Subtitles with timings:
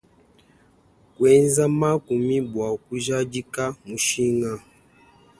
[1.15, 4.51] Kuenza makumi bua kujadika mushinga.